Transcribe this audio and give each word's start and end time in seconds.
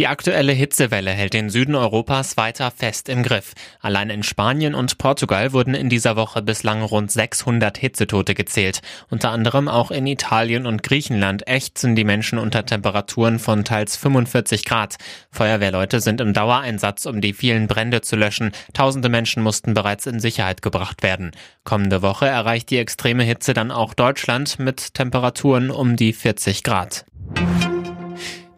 Die 0.00 0.06
aktuelle 0.06 0.52
Hitzewelle 0.52 1.10
hält 1.10 1.34
den 1.34 1.50
Süden 1.50 1.74
Europas 1.74 2.38
weiter 2.38 2.70
fest 2.70 3.10
im 3.10 3.22
Griff. 3.22 3.52
Allein 3.80 4.08
in 4.08 4.22
Spanien 4.22 4.74
und 4.74 4.96
Portugal 4.96 5.52
wurden 5.52 5.74
in 5.74 5.90
dieser 5.90 6.16
Woche 6.16 6.40
bislang 6.40 6.80
rund 6.82 7.12
600 7.12 7.76
Hitzetote 7.76 8.34
gezählt. 8.34 8.80
Unter 9.10 9.30
anderem 9.30 9.68
auch 9.68 9.90
in 9.90 10.06
Italien 10.06 10.64
und 10.64 10.82
Griechenland 10.82 11.46
ächzen 11.46 11.96
die 11.96 12.04
Menschen 12.04 12.38
unter 12.38 12.64
Temperaturen 12.64 13.38
von 13.38 13.62
teils 13.62 13.98
45 13.98 14.64
Grad. 14.64 14.96
Feuerwehrleute 15.32 16.00
sind 16.00 16.22
im 16.22 16.32
Dauereinsatz, 16.32 17.04
um 17.04 17.20
die 17.20 17.34
vielen 17.34 17.66
Brände 17.66 18.00
zu 18.00 18.16
löschen. 18.16 18.52
Tausende 18.72 19.10
Menschen 19.10 19.42
mussten 19.42 19.74
bereits 19.74 20.06
in 20.06 20.18
Sicherheit 20.18 20.62
gebracht 20.62 21.02
werden. 21.02 21.32
Kommende 21.64 22.00
Woche 22.00 22.26
erreicht 22.26 22.70
die 22.70 22.78
extreme 22.78 23.24
Hitze 23.24 23.52
dann 23.52 23.70
auch 23.70 23.92
Deutschland 23.92 24.58
mit 24.58 24.94
Temperaturen 24.94 25.70
um 25.70 25.96
die 25.96 26.14
40 26.14 26.62
Grad. 26.62 27.04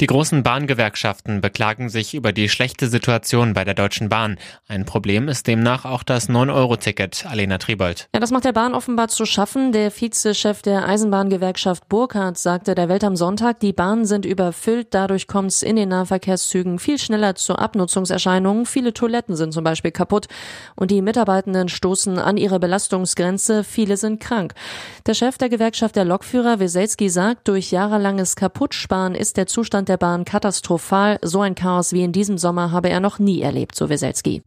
Die 0.00 0.06
großen 0.06 0.42
Bahngewerkschaften 0.42 1.42
beklagen 1.42 1.90
sich 1.90 2.14
über 2.14 2.32
die 2.32 2.48
schlechte 2.48 2.86
Situation 2.86 3.52
bei 3.52 3.64
der 3.64 3.74
Deutschen 3.74 4.08
Bahn. 4.08 4.38
Ein 4.66 4.86
Problem 4.86 5.28
ist 5.28 5.46
demnach 5.46 5.84
auch 5.84 6.02
das 6.02 6.30
9-Euro-Ticket. 6.30 7.26
Alena 7.26 7.58
Tribold. 7.58 8.08
Ja, 8.14 8.20
das 8.20 8.30
macht 8.30 8.46
der 8.46 8.54
Bahn 8.54 8.72
offenbar 8.72 9.08
zu 9.08 9.26
schaffen. 9.26 9.72
Der 9.72 9.90
Vizechef 9.90 10.62
der 10.62 10.88
Eisenbahngewerkschaft 10.88 11.86
Burkhardt 11.90 12.38
sagte 12.38 12.74
der 12.74 12.88
Welt 12.88 13.04
am 13.04 13.14
Sonntag, 13.14 13.60
die 13.60 13.74
Bahnen 13.74 14.06
sind 14.06 14.24
überfüllt. 14.24 14.86
Dadurch 14.92 15.26
kommt 15.26 15.50
es 15.50 15.62
in 15.62 15.76
den 15.76 15.90
Nahverkehrszügen 15.90 16.78
viel 16.78 16.98
schneller 16.98 17.34
zu 17.34 17.56
Abnutzungserscheinungen. 17.56 18.64
Viele 18.64 18.94
Toiletten 18.94 19.36
sind 19.36 19.52
zum 19.52 19.64
Beispiel 19.64 19.90
kaputt 19.90 20.28
und 20.76 20.90
die 20.90 21.02
Mitarbeitenden 21.02 21.68
stoßen 21.68 22.18
an 22.18 22.38
ihre 22.38 22.58
Belastungsgrenze. 22.58 23.64
Viele 23.64 23.98
sind 23.98 24.18
krank. 24.18 24.54
Der 25.04 25.12
Chef 25.12 25.36
der 25.36 25.50
Gewerkschaft 25.50 25.94
der 25.94 26.06
Lokführer, 26.06 26.58
Weselski, 26.58 27.10
sagt, 27.10 27.48
durch 27.48 27.70
jahrelanges 27.70 28.34
Kaputtsparen 28.34 29.14
ist 29.14 29.36
der 29.36 29.46
Zustand 29.46 29.89
der 29.90 29.98
Bahn 29.98 30.24
katastrophal. 30.24 31.18
So 31.20 31.40
ein 31.40 31.54
Chaos 31.54 31.92
wie 31.92 32.02
in 32.02 32.12
diesem 32.12 32.38
Sommer 32.38 32.72
habe 32.72 32.88
er 32.88 33.00
noch 33.00 33.18
nie 33.18 33.42
erlebt, 33.42 33.74
so 33.74 33.90
Weselski. 33.90 34.42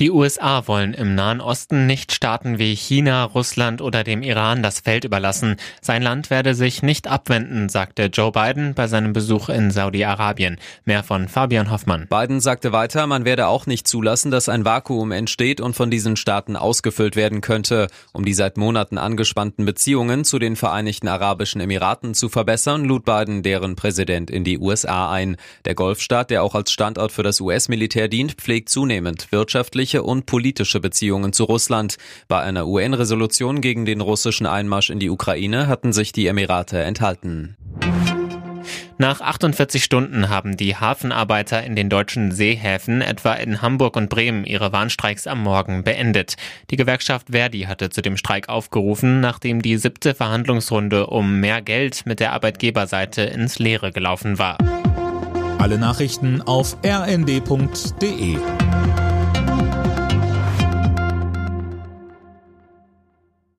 Die 0.00 0.12
USA 0.12 0.68
wollen 0.68 0.94
im 0.94 1.16
Nahen 1.16 1.40
Osten 1.40 1.88
nicht 1.88 2.12
Staaten 2.12 2.60
wie 2.60 2.76
China, 2.76 3.24
Russland 3.24 3.82
oder 3.82 4.04
dem 4.04 4.22
Iran 4.22 4.62
das 4.62 4.78
Feld 4.78 5.02
überlassen. 5.02 5.56
Sein 5.80 6.02
Land 6.02 6.30
werde 6.30 6.54
sich 6.54 6.84
nicht 6.84 7.08
abwenden, 7.08 7.68
sagte 7.68 8.04
Joe 8.04 8.30
Biden 8.30 8.74
bei 8.74 8.86
seinem 8.86 9.12
Besuch 9.12 9.48
in 9.48 9.72
Saudi-Arabien. 9.72 10.58
Mehr 10.84 11.02
von 11.02 11.26
Fabian 11.26 11.72
Hoffmann. 11.72 12.06
Biden 12.08 12.40
sagte 12.40 12.70
weiter, 12.70 13.08
man 13.08 13.24
werde 13.24 13.48
auch 13.48 13.66
nicht 13.66 13.88
zulassen, 13.88 14.30
dass 14.30 14.48
ein 14.48 14.64
Vakuum 14.64 15.10
entsteht 15.10 15.60
und 15.60 15.74
von 15.74 15.90
diesen 15.90 16.14
Staaten 16.14 16.54
ausgefüllt 16.54 17.16
werden 17.16 17.40
könnte. 17.40 17.88
Um 18.12 18.24
die 18.24 18.34
seit 18.34 18.56
Monaten 18.56 18.98
angespannten 18.98 19.64
Beziehungen 19.64 20.24
zu 20.24 20.38
den 20.38 20.54
Vereinigten 20.54 21.08
Arabischen 21.08 21.60
Emiraten 21.60 22.14
zu 22.14 22.28
verbessern, 22.28 22.84
lud 22.84 23.04
Biden 23.04 23.42
deren 23.42 23.74
Präsident 23.74 24.30
in 24.30 24.44
die 24.44 24.60
USA 24.60 25.10
ein. 25.10 25.36
Der 25.64 25.74
Golfstaat, 25.74 26.30
der 26.30 26.44
auch 26.44 26.54
als 26.54 26.70
Standort 26.70 27.10
für 27.10 27.24
das 27.24 27.40
US-Militär 27.40 28.06
dient, 28.06 28.34
pflegt 28.34 28.68
zunehmend 28.68 29.32
wirtschaftlich 29.32 29.87
wirtschaftliche 29.88 30.02
und 30.02 30.26
politische 30.26 30.80
Beziehungen 30.80 31.32
zu 31.32 31.44
Russland. 31.44 31.96
Bei 32.28 32.40
einer 32.40 32.66
UN-Resolution 32.66 33.60
gegen 33.60 33.84
den 33.86 34.00
russischen 34.00 34.46
Einmarsch 34.46 34.90
in 34.90 34.98
die 34.98 35.10
Ukraine 35.10 35.66
hatten 35.66 35.92
sich 35.92 36.12
die 36.12 36.26
Emirate 36.26 36.82
enthalten. 36.82 37.56
Nach 38.98 39.20
48 39.20 39.82
Stunden 39.82 40.28
haben 40.28 40.56
die 40.56 40.74
Hafenarbeiter 40.76 41.62
in 41.62 41.76
den 41.76 41.88
deutschen 41.88 42.32
Seehäfen, 42.32 43.00
etwa 43.00 43.34
in 43.34 43.62
Hamburg 43.62 43.96
und 43.96 44.10
Bremen, 44.10 44.44
ihre 44.44 44.72
Warnstreiks 44.72 45.26
am 45.26 45.42
Morgen 45.42 45.84
beendet. 45.84 46.34
Die 46.70 46.76
Gewerkschaft 46.76 47.28
Verdi 47.30 47.62
hatte 47.62 47.90
zu 47.90 48.02
dem 48.02 48.16
Streik 48.16 48.48
aufgerufen, 48.48 49.20
nachdem 49.20 49.62
die 49.62 49.78
siebte 49.78 50.14
Verhandlungsrunde 50.14 51.06
um 51.06 51.38
mehr 51.38 51.62
Geld 51.62 52.06
mit 52.06 52.18
der 52.18 52.32
Arbeitgeberseite 52.32 53.22
ins 53.22 53.60
Leere 53.60 53.92
gelaufen 53.92 54.38
war. 54.38 54.58
Alle 55.58 55.78
Nachrichten 55.78 56.42
auf 56.42 56.76
rnd.de 56.84 58.38